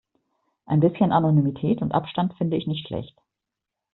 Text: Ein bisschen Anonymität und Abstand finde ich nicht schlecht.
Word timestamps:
Ein 0.65 0.79
bisschen 0.79 1.11
Anonymität 1.11 1.83
und 1.83 1.91
Abstand 1.91 2.33
finde 2.39 2.57
ich 2.57 2.65
nicht 2.65 2.87
schlecht. 2.87 3.13